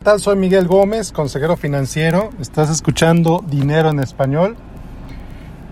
[0.00, 0.18] ¿Qué tal?
[0.18, 2.30] Soy Miguel Gómez, consejero financiero.
[2.40, 4.56] Estás escuchando Dinero en Español.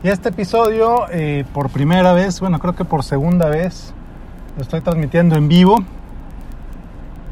[0.03, 3.95] Y este episodio, eh, por primera vez, bueno, creo que por segunda vez,
[4.54, 5.77] lo estoy transmitiendo en vivo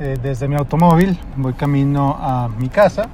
[0.01, 1.21] eh, desde mi automóvil.
[1.37, 3.11] Voy camino a mi casa.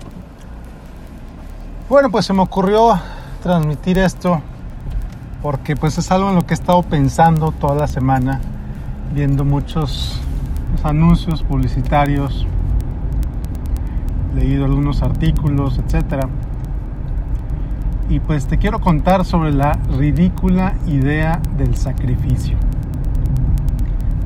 [1.88, 3.00] Bueno, pues se me ocurrió
[3.42, 4.40] transmitir esto
[5.42, 8.40] porque pues es algo en lo que he estado pensando toda la semana,
[9.12, 10.20] viendo muchos
[10.84, 12.46] anuncios publicitarios
[14.34, 16.28] leído algunos artículos, etcétera.
[18.08, 22.56] Y pues te quiero contar sobre la ridícula idea del sacrificio.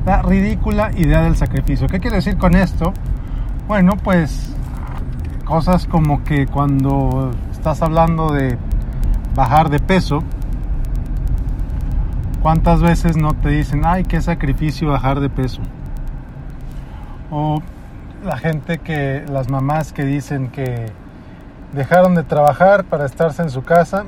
[0.05, 1.87] La ridícula idea del sacrificio.
[1.87, 2.93] ¿Qué quiere decir con esto?
[3.67, 4.55] Bueno, pues
[5.45, 8.57] cosas como que cuando estás hablando de
[9.35, 10.23] bajar de peso,
[12.41, 15.61] ¿cuántas veces no te dicen, ay, qué sacrificio bajar de peso?
[17.29, 17.61] O
[18.23, 20.87] la gente que, las mamás que dicen que
[21.73, 24.05] dejaron de trabajar para estarse en su casa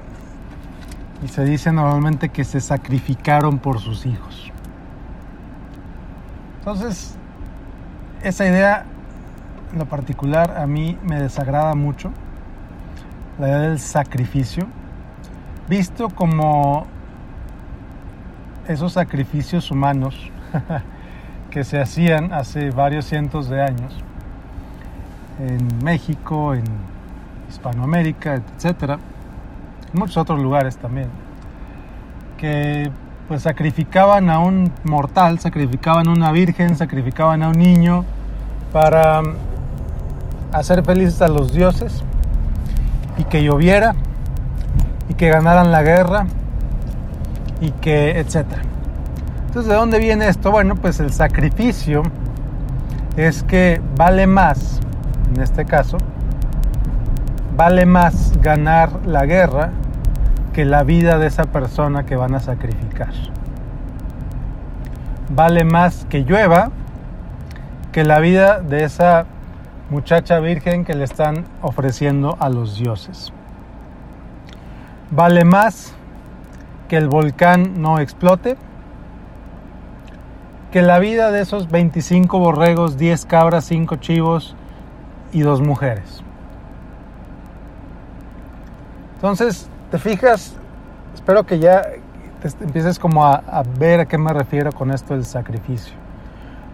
[1.23, 4.51] y se dice normalmente que se sacrificaron por sus hijos.
[6.59, 7.15] Entonces,
[8.23, 8.85] esa idea
[9.71, 12.11] en lo particular a mí me desagrada mucho,
[13.37, 14.67] la idea del sacrificio,
[15.67, 16.87] visto como
[18.67, 20.31] esos sacrificios humanos
[21.51, 24.03] que se hacían hace varios cientos de años
[25.39, 26.63] en México, en
[27.49, 28.99] Hispanoamérica, etcétera,
[29.93, 31.09] en muchos otros lugares también,
[32.37, 32.91] que
[33.27, 38.03] pues sacrificaban a un mortal, sacrificaban a una virgen, sacrificaban a un niño
[38.73, 39.21] para
[40.51, 42.03] hacer felices a los dioses
[43.17, 43.95] y que lloviera
[45.09, 46.25] y que ganaran la guerra
[47.61, 48.61] y que etcétera.
[49.47, 50.51] Entonces, ¿de dónde viene esto?
[50.51, 52.03] Bueno, pues el sacrificio
[53.17, 54.79] es que vale más,
[55.33, 55.97] en este caso,
[57.55, 59.71] vale más ganar la guerra
[60.53, 63.13] que la vida de esa persona que van a sacrificar.
[65.29, 66.71] Vale más que llueva
[67.91, 69.25] que la vida de esa
[69.89, 73.31] muchacha virgen que le están ofreciendo a los dioses.
[75.11, 75.93] Vale más
[76.87, 78.57] que el volcán no explote
[80.71, 84.55] que la vida de esos 25 borregos, 10 cabras, 5 chivos
[85.31, 86.23] y dos mujeres.
[89.15, 90.55] Entonces, te fijas,
[91.13, 91.81] espero que ya
[92.41, 95.93] te empieces como a, a ver a qué me refiero con esto del sacrificio.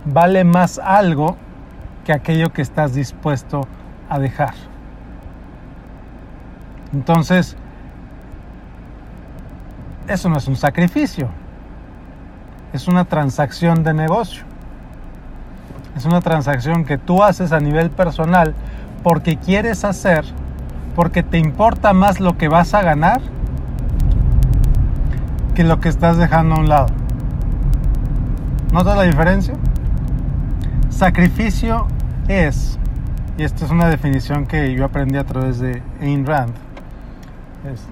[0.05, 1.37] Vale más algo
[2.05, 3.67] que aquello que estás dispuesto
[4.09, 4.53] a dejar.
[6.93, 7.57] Entonces,
[10.07, 11.29] eso no es un sacrificio,
[12.73, 14.43] es una transacción de negocio.
[15.95, 18.53] Es una transacción que tú haces a nivel personal
[19.03, 20.25] porque quieres hacer,
[20.95, 23.21] porque te importa más lo que vas a ganar
[25.55, 26.87] que lo que estás dejando a un lado.
[28.73, 29.53] ¿Notas la diferencia?
[30.89, 31.87] Sacrificio
[32.27, 32.77] es,
[33.37, 36.53] y esta es una definición que yo aprendí a través de Ayn Rand,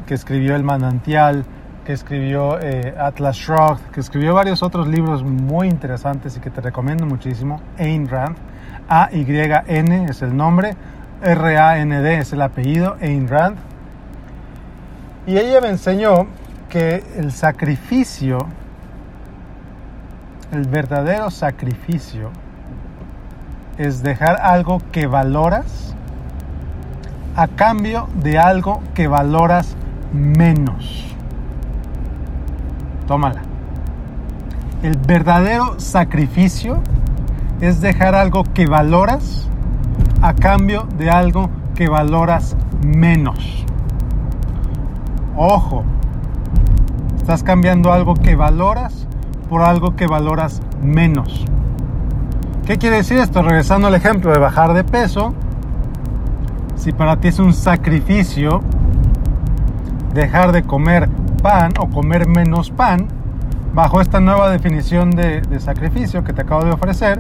[0.06, 1.46] que escribió El manantial,
[1.86, 6.62] que escribió eh, Atlas Shrugged, que escribió varios otros libros muy interesantes y que te
[6.62, 7.62] recomiendo muchísimo.
[7.78, 8.38] Ayn Rand,
[8.88, 10.76] A-Y-N es el nombre,
[11.22, 13.58] R-A-N-D es el apellido, Ayn Rand.
[15.28, 16.28] Y ella me enseñó
[16.70, 18.40] que el sacrificio,
[20.52, 22.32] el verdadero sacrificio,
[23.78, 25.96] es dejar algo que valoras
[27.36, 29.76] a cambio de algo que valoras
[30.14, 31.13] menos.
[33.08, 33.42] Tómala.
[34.82, 36.80] El verdadero sacrificio
[37.62, 39.48] es dejar algo que valoras
[40.22, 42.56] a cambio de algo que valoras
[42.86, 43.66] menos.
[45.36, 45.84] Ojo,
[47.18, 49.08] estás cambiando algo que valoras
[49.50, 51.46] por algo que valoras menos.
[52.66, 53.42] ¿Qué quiere decir esto?
[53.42, 55.34] Regresando al ejemplo de bajar de peso,
[56.76, 58.62] si para ti es un sacrificio
[60.14, 61.10] dejar de comer
[61.44, 63.08] pan o comer menos pan,
[63.74, 67.20] bajo esta nueva definición de, de sacrificio que te acabo de ofrecer,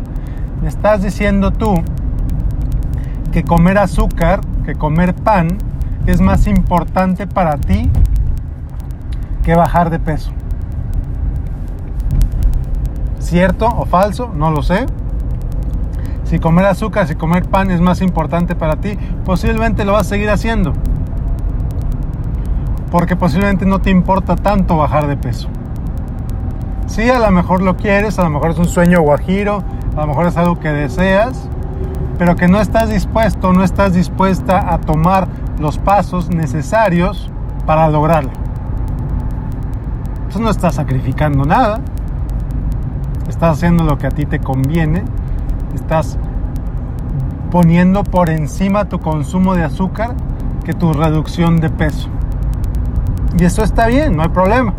[0.61, 1.75] me estás diciendo tú
[3.33, 5.57] que comer azúcar, que comer pan,
[6.07, 7.89] es más importante para ti
[9.43, 10.31] que bajar de peso.
[13.19, 14.31] ¿Cierto o falso?
[14.33, 14.85] No lo sé.
[16.23, 20.09] Si comer azúcar, si comer pan es más importante para ti, posiblemente lo vas a
[20.09, 20.73] seguir haciendo
[22.93, 25.49] porque posiblemente no te importa tanto bajar de peso.
[26.85, 29.63] Sí, a lo mejor lo quieres, a lo mejor es un sueño guajiro,
[29.97, 31.49] a lo mejor es algo que deseas,
[32.19, 37.31] pero que no estás dispuesto, no estás dispuesta a tomar los pasos necesarios
[37.65, 38.29] para lograrlo.
[40.17, 41.79] Entonces no estás sacrificando nada,
[43.27, 45.03] estás haciendo lo que a ti te conviene,
[45.73, 46.19] estás
[47.49, 50.13] poniendo por encima tu consumo de azúcar
[50.63, 52.07] que tu reducción de peso.
[53.37, 54.73] Y eso está bien, no hay problema.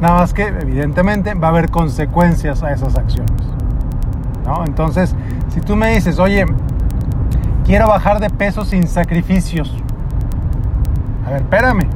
[0.00, 3.32] Nada más que evidentemente va a haber consecuencias a esas acciones.
[4.66, 5.14] Entonces,
[5.52, 6.46] si tú me dices, oye,
[7.64, 9.74] quiero bajar de peso sin sacrificios.
[11.26, 11.86] A ver, espérame.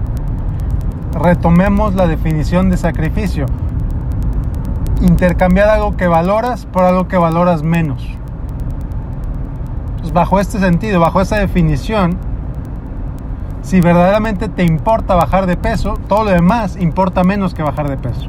[1.15, 3.47] Retomemos la definición de sacrificio.
[5.01, 8.07] Intercambiar algo que valoras por algo que valoras menos.
[10.01, 12.19] Pues bajo este sentido, bajo esa definición,
[13.63, 17.97] si verdaderamente te importa bajar de peso, todo lo demás importa menos que bajar de
[17.97, 18.29] peso.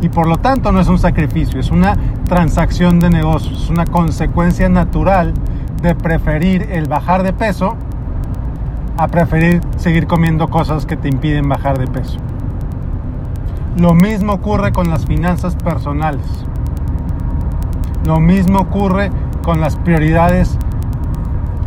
[0.00, 3.84] Y por lo tanto no es un sacrificio, es una transacción de negocios, es una
[3.84, 5.34] consecuencia natural
[5.82, 7.76] de preferir el bajar de peso
[8.96, 12.18] a preferir seguir comiendo cosas que te impiden bajar de peso.
[13.76, 16.26] Lo mismo ocurre con las finanzas personales.
[18.04, 19.10] Lo mismo ocurre
[19.42, 20.58] con las prioridades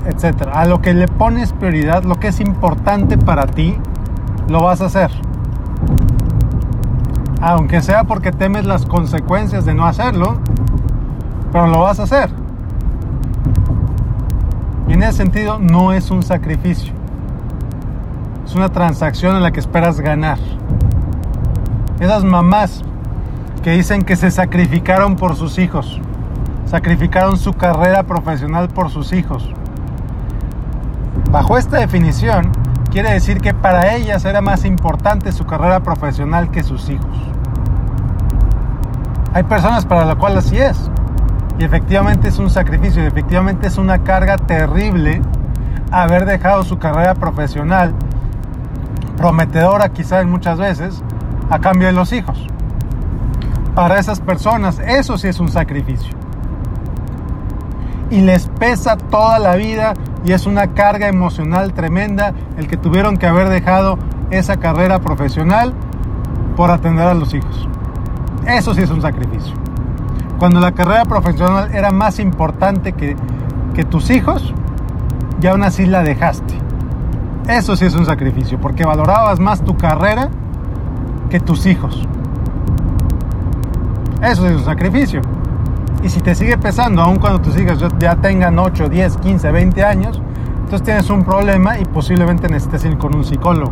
[0.05, 0.53] etcétera.
[0.53, 3.77] A lo que le pones prioridad, lo que es importante para ti,
[4.47, 5.11] lo vas a hacer.
[7.41, 10.39] Aunque sea porque temes las consecuencias de no hacerlo,
[11.51, 12.29] pero lo vas a hacer.
[14.88, 16.94] Y en ese sentido no es un sacrificio.
[18.45, 20.38] Es una transacción en la que esperas ganar.
[22.00, 22.83] Esas mamás
[23.63, 26.01] que dicen que se sacrificaron por sus hijos,
[26.65, 29.53] sacrificaron su carrera profesional por sus hijos,
[31.33, 32.51] Bajo esta definición,
[32.91, 37.09] quiere decir que para ellas era más importante su carrera profesional que sus hijos.
[39.33, 40.91] Hay personas para las cuales así es.
[41.57, 45.24] Y efectivamente es un sacrificio, y efectivamente es una carga terrible
[45.89, 47.95] haber dejado su carrera profesional,
[49.18, 51.01] prometedora quizás muchas veces,
[51.50, 52.47] a cambio de los hijos.
[53.74, 56.13] Para esas personas eso sí es un sacrificio.
[58.12, 63.17] Y les pesa toda la vida y es una carga emocional tremenda el que tuvieron
[63.17, 63.97] que haber dejado
[64.29, 65.73] esa carrera profesional
[66.55, 67.67] por atender a los hijos.
[68.45, 69.53] Eso sí es un sacrificio.
[70.39, 73.15] Cuando la carrera profesional era más importante que,
[73.73, 74.53] que tus hijos,
[75.39, 76.53] ya aún así la dejaste.
[77.47, 80.29] Eso sí es un sacrificio, porque valorabas más tu carrera
[81.29, 82.07] que tus hijos.
[84.21, 85.21] Eso es un sacrificio.
[86.03, 89.83] Y si te sigue pesando, aun cuando tus hijas ya tengan 8, 10, 15, 20
[89.85, 90.21] años,
[90.57, 93.71] entonces tienes un problema y posiblemente necesites ir con un psicólogo.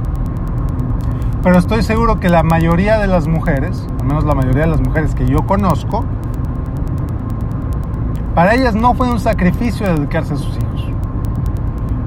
[1.43, 4.79] Pero estoy seguro que la mayoría de las mujeres, al menos la mayoría de las
[4.79, 6.05] mujeres que yo conozco,
[8.33, 10.87] para ellas no fue un sacrificio dedicarse a sus hijos.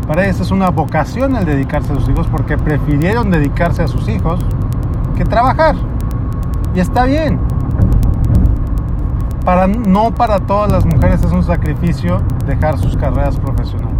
[0.06, 4.09] Para ellas es una vocación el dedicarse a sus hijos porque prefirieron dedicarse a sus
[4.09, 4.41] hijos
[5.17, 5.75] que trabajar.
[6.75, 7.38] Y está bien,
[9.44, 13.94] para, no para todas las mujeres es un sacrificio dejar sus carreras profesionales.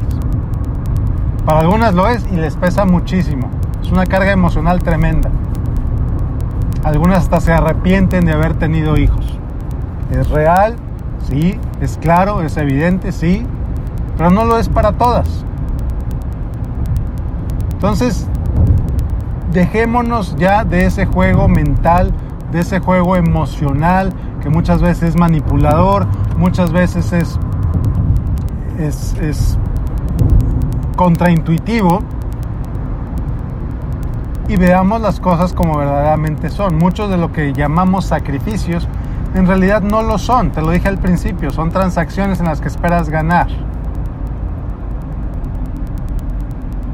[1.45, 3.51] Para algunas lo es y les pesa muchísimo.
[3.83, 5.31] Es una carga emocional tremenda.
[6.83, 9.39] Algunas hasta se arrepienten de haber tenido hijos.
[10.11, 10.77] Es real,
[11.29, 13.47] sí, es claro, es evidente, sí,
[14.17, 15.45] pero no lo es para todas.
[17.73, 18.27] Entonces,
[19.53, 22.13] dejémonos ya de ese juego mental,
[22.53, 24.13] de ese juego emocional,
[24.45, 27.39] que muchas veces es manipulador, muchas veces es,
[28.79, 29.59] es,
[30.97, 32.01] contraintuitivo
[34.47, 36.77] y veamos las cosas como verdaderamente son.
[36.77, 38.87] Muchos de lo que llamamos sacrificios
[39.35, 42.69] en realidad no lo son, te lo dije al principio, son transacciones en las que
[42.69, 43.49] esperas ganar.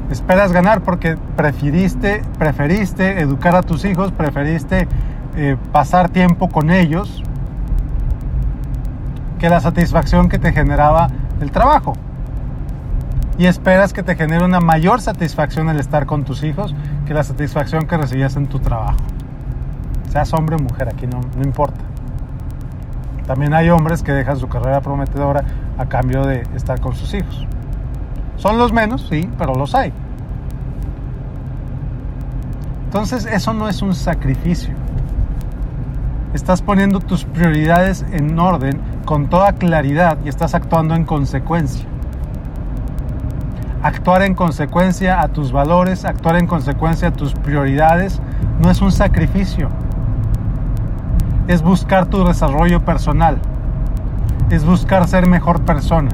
[0.09, 4.87] Esperas ganar porque preferiste, preferiste educar a tus hijos, preferiste
[5.35, 7.25] eh, pasar tiempo con ellos,
[9.41, 11.09] que la satisfacción que te generaba
[11.41, 11.95] el trabajo.
[13.39, 16.75] Y esperas que te genere una mayor satisfacción el estar con tus hijos
[17.07, 18.99] que la satisfacción que recibías en tu trabajo.
[20.11, 21.81] Seas hombre o mujer, aquí no, no importa.
[23.27, 25.43] También hay hombres que dejan su carrera prometedora
[25.79, 27.47] a cambio de estar con sus hijos.
[28.37, 29.91] Son los menos, sí, pero los hay.
[32.85, 34.75] Entonces eso no es un sacrificio.
[36.35, 41.85] Estás poniendo tus prioridades en orden con toda claridad y estás actuando en consecuencia.
[43.83, 48.21] Actuar en consecuencia a tus valores, actuar en consecuencia a tus prioridades,
[48.63, 49.69] no es un sacrificio.
[51.49, 53.39] Es buscar tu desarrollo personal.
[54.49, 56.11] Es buscar ser mejor persona.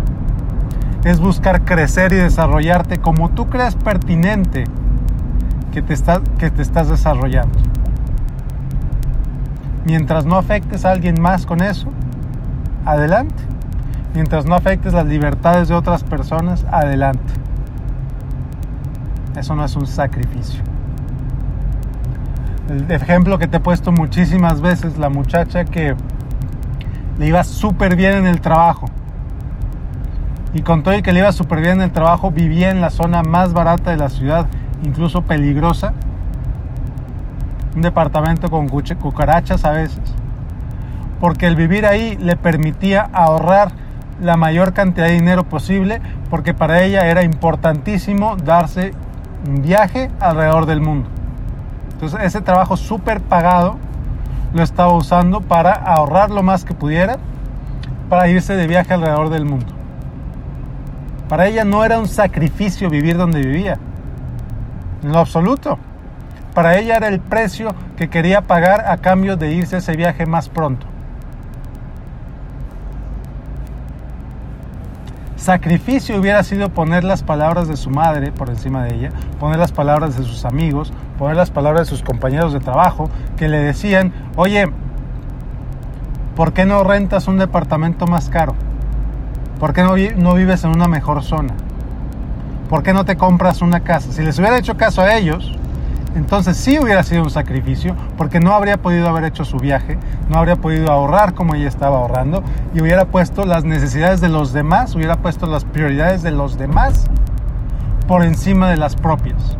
[1.04, 4.64] es buscar crecer y desarrollarte como tú creas pertinente
[5.70, 7.58] que te, estás desarrollando.
[9.84, 11.92] Mientras no afectes a alguien más con eso,
[12.86, 13.42] adelante.
[14.14, 17.34] Mientras no afectes las libertades de otras personas, adelante.
[19.36, 20.62] Eso no es un sacrificio.
[22.70, 25.94] El ejemplo que te he puesto muchísimas veces, la muchacha que
[27.18, 28.86] le iba súper bien en el trabajo.
[30.54, 32.88] Y con todo y que le iba súper bien en el trabajo, vivía en la
[32.88, 34.46] zona más barata de la ciudad,
[34.82, 35.92] incluso peligrosa.
[37.74, 40.00] Un departamento con cucarachas a veces.
[41.20, 43.72] Porque el vivir ahí le permitía ahorrar
[44.20, 48.92] la mayor cantidad de dinero posible, porque para ella era importantísimo darse
[49.46, 51.08] un viaje alrededor del mundo.
[51.92, 53.78] Entonces ese trabajo súper pagado
[54.52, 57.18] lo estaba usando para ahorrar lo más que pudiera
[58.08, 59.66] para irse de viaje alrededor del mundo.
[61.28, 63.78] Para ella no era un sacrificio vivir donde vivía,
[65.02, 65.78] en lo absoluto.
[66.54, 70.48] Para ella era el precio que quería pagar a cambio de irse ese viaje más
[70.48, 70.86] pronto.
[75.46, 79.70] Sacrificio hubiera sido poner las palabras de su madre por encima de ella, poner las
[79.70, 84.12] palabras de sus amigos, poner las palabras de sus compañeros de trabajo que le decían,
[84.34, 84.66] oye,
[86.34, 88.56] ¿por qué no rentas un departamento más caro?
[89.60, 91.54] ¿Por qué no, no vives en una mejor zona?
[92.68, 94.10] ¿Por qué no te compras una casa?
[94.10, 95.56] Si les hubiera hecho caso a ellos,
[96.16, 99.98] entonces sí hubiera sido un sacrificio porque no habría podido haber hecho su viaje,
[100.30, 102.42] no habría podido ahorrar como ella estaba ahorrando
[102.74, 107.04] y hubiera puesto las necesidades de los demás, hubiera puesto las prioridades de los demás
[108.08, 109.58] por encima de las propias.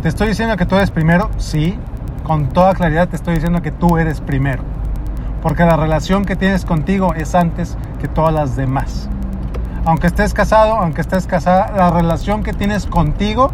[0.00, 1.30] ¿Te estoy diciendo que tú eres primero?
[1.38, 1.76] Sí,
[2.22, 4.62] con toda claridad te estoy diciendo que tú eres primero.
[5.42, 9.08] Porque la relación que tienes contigo es antes que todas las demás.
[9.84, 13.50] Aunque estés casado, aunque estés casada, la relación que tienes contigo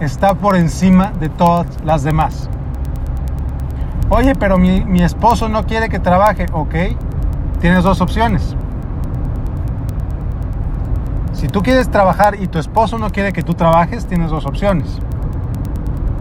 [0.00, 2.48] está por encima de todas las demás.
[4.08, 6.46] Oye, pero mi, esposo no quiere que trabaje.
[6.52, 6.74] Ok,
[7.60, 8.54] tienes dos opciones.
[11.32, 14.98] Si tú quieres trabajar y tu esposo no quiere que tú trabajes, tienes dos opciones.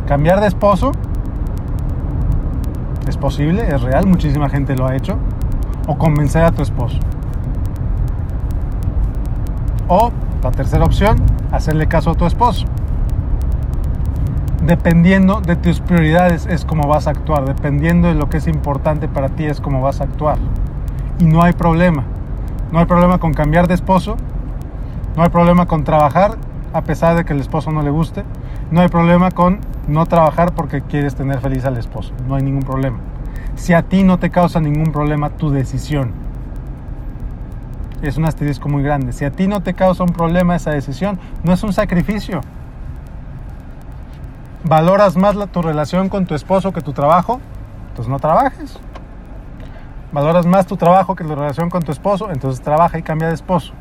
[0.08, 0.92] Cambiar de esposo
[3.08, 5.18] es posible, es real, muchísima gente lo ha hecho.
[5.88, 6.98] O convencer a tu esposo.
[9.88, 11.18] O la tercera opción,
[11.52, 12.66] hacerle caso a tu esposo
[14.66, 19.08] dependiendo de tus prioridades es como vas a actuar, dependiendo de lo que es importante
[19.08, 20.38] para ti es como vas a actuar.
[21.20, 22.04] Y no hay problema.
[22.72, 24.18] No hay problema con cambiar de esposo,
[25.16, 26.38] no hay problema con trabajar
[26.74, 28.24] a pesar de que el esposo no le guste,
[28.72, 32.64] no hay problema con no trabajar porque quieres tener feliz al esposo, no hay ningún
[32.64, 32.98] problema.
[33.56, 36.12] Si a ti no te causa ningún problema tu decisión,
[38.02, 39.14] es un asterisco muy grande.
[39.14, 42.42] Si a ti no te causa un problema esa decisión, no es un sacrificio,
[44.66, 47.40] valoras más tu relación con tu esposo que tu trabajo,
[47.90, 48.80] entonces no trabajes.
[50.12, 53.36] Valoras más tu trabajo que la relación con tu esposo, entonces trabaja y cambia de
[53.36, 53.74] esposo.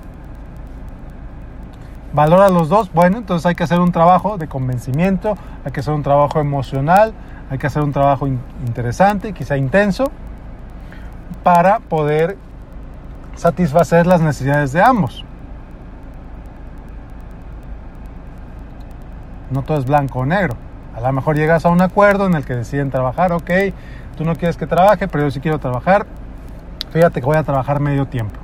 [2.12, 5.94] Valora los dos, bueno, entonces hay que hacer un trabajo de convencimiento, hay que hacer
[5.94, 7.12] un trabajo emocional,
[7.50, 10.12] hay que hacer un trabajo interesante, quizá intenso,
[11.42, 12.36] para poder
[13.34, 15.24] satisfacer las necesidades de ambos.
[19.50, 20.56] No todo es blanco o negro.
[21.04, 23.50] Lo mejor llegas a un acuerdo en el que deciden trabajar, ok,
[24.16, 26.06] tú no quieres que trabaje, pero yo sí quiero trabajar,
[26.92, 28.40] fíjate que voy a trabajar medio tiempo.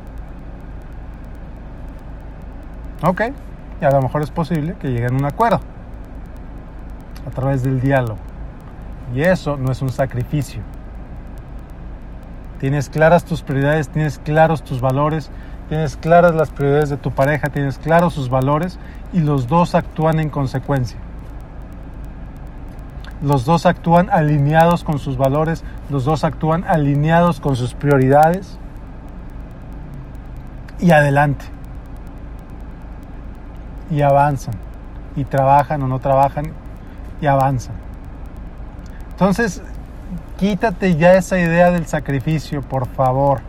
[3.03, 3.23] Ok,
[3.81, 5.61] y a lo mejor es posible que lleguen a un acuerdo
[7.27, 8.19] a través del diálogo.
[9.15, 10.61] Y eso no es un sacrificio.
[12.59, 15.31] Tienes claras tus prioridades, tienes claros tus valores,
[15.71, 18.79] tienes claras las prioridades de tu pareja, tienes claros sus valores
[19.15, 20.99] y los dos actúan en consecuencia
[23.23, 28.59] los dos actúan alineados con sus valores, los dos actúan alineados con sus prioridades
[30.79, 31.45] y adelante.
[33.91, 34.55] Y avanzan.
[35.17, 36.53] Y trabajan o no trabajan
[37.21, 37.75] y avanzan.
[39.11, 39.63] Entonces,
[40.39, 43.43] quítate ya esa idea del sacrificio, por favor.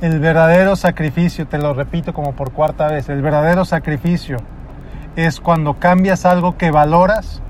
[0.00, 4.38] El verdadero sacrificio, te lo repito como por cuarta vez, el verdadero sacrificio
[5.14, 7.40] es cuando cambias algo que valoras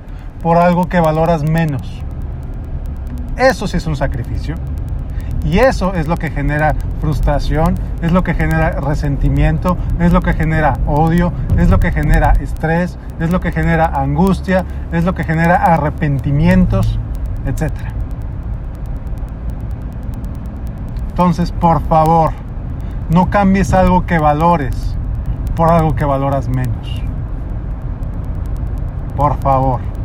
[0.46, 2.04] por algo que valoras menos.
[3.36, 4.54] Eso sí es un sacrificio.
[5.44, 10.34] Y eso es lo que genera frustración, es lo que genera resentimiento, es lo que
[10.34, 15.24] genera odio, es lo que genera estrés, es lo que genera angustia, es lo que
[15.24, 16.96] genera arrepentimientos,
[17.44, 17.72] etc.
[21.08, 22.30] Entonces, por favor,
[23.10, 24.96] no cambies algo que valores
[25.56, 27.02] por algo que valoras menos.
[29.16, 29.95] Por favor.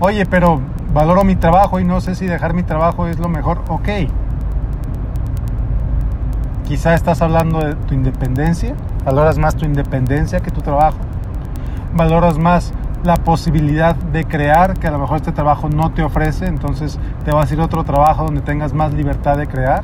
[0.00, 0.60] Oye, pero
[0.94, 3.62] valoro mi trabajo y no sé si dejar mi trabajo es lo mejor.
[3.68, 3.88] Ok.
[6.66, 8.74] Quizá estás hablando de tu independencia.
[9.04, 10.98] Valoras más tu independencia que tu trabajo.
[11.94, 16.46] Valoras más la posibilidad de crear que a lo mejor este trabajo no te ofrece.
[16.46, 19.82] Entonces te vas a ir a otro trabajo donde tengas más libertad de crear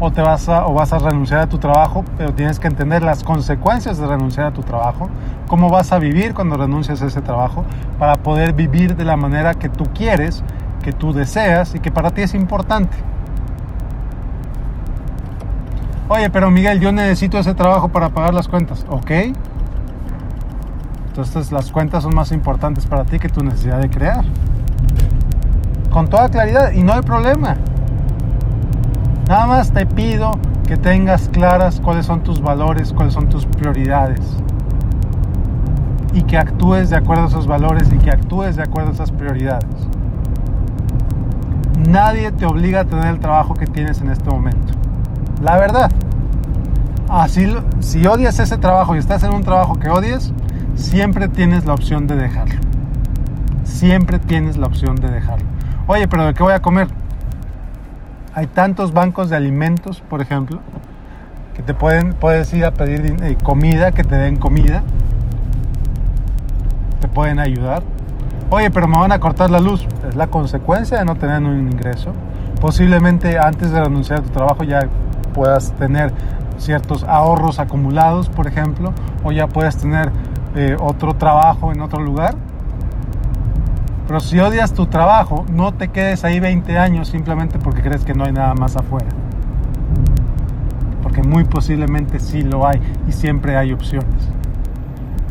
[0.00, 3.02] o te vas a, o vas a renunciar a tu trabajo, pero tienes que entender
[3.02, 5.10] las consecuencias de renunciar a tu trabajo,
[5.46, 7.64] cómo vas a vivir cuando renuncias a ese trabajo,
[7.98, 10.44] para poder vivir de la manera que tú quieres,
[10.82, 12.96] que tú deseas y que para ti es importante.
[16.08, 18.86] Oye, pero Miguel, yo necesito ese trabajo para pagar las cuentas.
[18.88, 19.10] Ok.
[21.08, 24.24] Entonces las cuentas son más importantes para ti que tu necesidad de crear.
[25.90, 27.56] Con toda claridad y no hay problema.
[29.28, 34.22] Nada más te pido que tengas claras cuáles son tus valores, cuáles son tus prioridades.
[36.14, 39.12] Y que actúes de acuerdo a esos valores y que actúes de acuerdo a esas
[39.12, 39.68] prioridades.
[41.86, 44.72] Nadie te obliga a tener el trabajo que tienes en este momento.
[45.42, 45.90] La verdad.
[47.10, 50.32] Así, si odias ese trabajo y estás en un trabajo que odias,
[50.74, 52.60] siempre tienes la opción de dejarlo.
[53.64, 55.44] Siempre tienes la opción de dejarlo.
[55.86, 56.88] Oye, pero ¿de qué voy a comer?
[58.34, 60.60] Hay tantos bancos de alimentos, por ejemplo,
[61.54, 64.82] que te pueden, puedes ir a pedir eh, comida, que te den comida.
[67.00, 67.82] Te pueden ayudar.
[68.50, 69.86] Oye, pero me van a cortar la luz.
[70.08, 72.12] Es la consecuencia de no tener un ingreso.
[72.60, 74.88] Posiblemente antes de renunciar a tu trabajo ya
[75.32, 76.12] puedas tener
[76.58, 78.92] ciertos ahorros acumulados, por ejemplo,
[79.24, 80.10] o ya puedes tener
[80.54, 82.34] eh, otro trabajo en otro lugar
[84.08, 88.14] pero si odias tu trabajo, no te quedes ahí 20 años simplemente porque crees que
[88.14, 89.06] no hay nada más afuera.
[91.02, 94.30] Porque muy posiblemente sí lo hay y siempre hay opciones.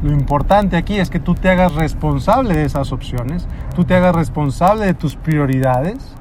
[0.03, 4.15] Lo importante aquí es que tú te hagas responsable de esas opciones, tú te hagas
[4.15, 6.15] responsable de tus prioridades,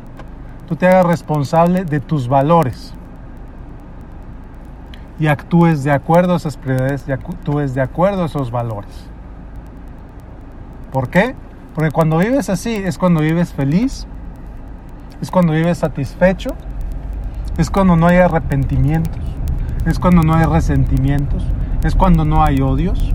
[0.67, 2.95] tú te hagas responsable de tus valores
[5.19, 9.11] y actúes de acuerdo a esas prioridades y actúes de acuerdo a esos valores.
[10.91, 11.35] ¿Por qué?
[11.77, 14.07] Porque cuando vives así es cuando vives feliz,
[15.21, 16.55] es cuando vives satisfecho,
[17.59, 19.23] es cuando no hay arrepentimientos,
[19.85, 21.45] es cuando no hay resentimientos,
[21.85, 23.13] es cuando no hay odios,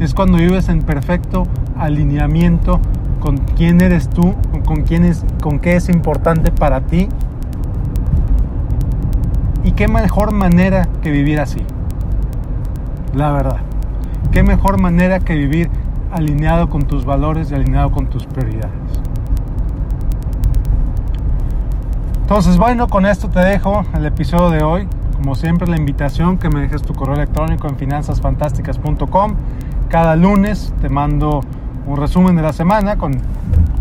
[0.00, 1.46] es cuando vives en perfecto
[1.76, 2.80] alineamiento
[3.20, 7.10] con quién eres tú, con quién es, con qué es importante para ti.
[9.64, 11.62] Y qué mejor manera que vivir así.
[13.14, 13.58] La verdad.
[14.32, 15.68] Qué mejor manera que vivir
[16.12, 18.72] alineado con tus valores y alineado con tus prioridades.
[22.20, 24.88] Entonces, bueno, con esto te dejo el episodio de hoy.
[25.16, 29.34] Como siempre, la invitación que me dejes tu correo electrónico en finanzasfantásticas.com.
[29.88, 31.40] Cada lunes te mando
[31.86, 33.12] un resumen de la semana con,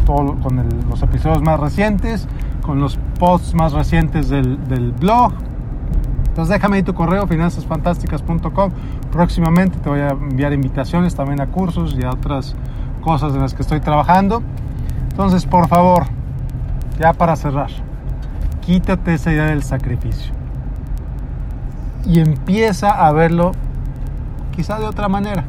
[0.05, 2.27] todo, con los episodios más recientes,
[2.61, 5.31] con los posts más recientes del, del blog,
[6.31, 8.71] entonces déjame ahí tu correo, finanzasfantásticas.com.
[9.11, 12.55] Próximamente te voy a enviar invitaciones también a cursos y a otras
[13.01, 14.41] cosas en las que estoy trabajando.
[15.09, 16.05] Entonces, por favor,
[16.97, 17.69] ya para cerrar,
[18.61, 20.31] quítate esa idea del sacrificio.
[22.05, 23.51] Y empieza a verlo
[24.55, 25.43] quizá de otra manera.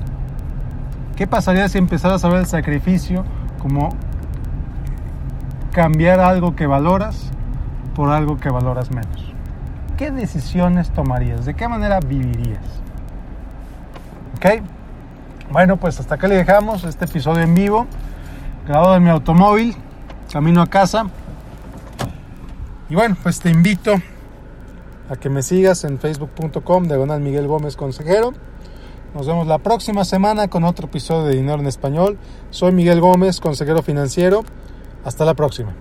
[1.15, 3.23] ¿Qué pasaría si empezaras a ver el sacrificio
[3.61, 3.91] como
[5.71, 7.31] cambiar algo que valoras
[7.95, 9.33] por algo que valoras menos?
[9.97, 11.45] ¿Qué decisiones tomarías?
[11.45, 12.65] ¿De qué manera vivirías?
[14.37, 14.63] ¿Ok?
[15.51, 17.87] Bueno, pues hasta acá le dejamos este episodio en vivo,
[18.67, 19.77] grabado en mi automóvil,
[20.33, 21.07] camino a casa.
[22.89, 23.95] Y bueno, pues te invito
[25.11, 28.33] a que me sigas en facebook.com diagonal Miguel Gómez Consejero.
[29.15, 32.19] Nos vemos la próxima semana con otro episodio de Dinero en Español.
[32.51, 34.43] Soy Miguel Gómez, consejero financiero.
[35.05, 35.75] Hasta la próxima.